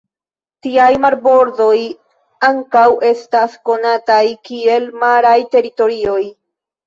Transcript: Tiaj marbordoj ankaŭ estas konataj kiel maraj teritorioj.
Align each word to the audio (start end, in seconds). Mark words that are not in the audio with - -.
Tiaj 0.67 0.85
marbordoj 1.01 1.75
ankaŭ 2.47 2.85
estas 3.11 3.59
konataj 3.71 4.19
kiel 4.49 4.87
maraj 5.05 5.37
teritorioj. 5.55 6.19